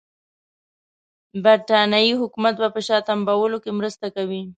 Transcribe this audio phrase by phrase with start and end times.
[1.43, 4.41] برټانیې حکومت به په شا تمبولو کې مرسته کوي.